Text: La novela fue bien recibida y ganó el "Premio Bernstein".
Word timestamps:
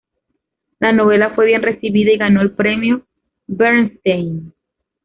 La 0.79 0.91
novela 0.93 1.35
fue 1.35 1.45
bien 1.45 1.61
recibida 1.61 2.11
y 2.11 2.17
ganó 2.17 2.41
el 2.41 2.53
"Premio 2.55 3.05
Bernstein". 3.45 4.51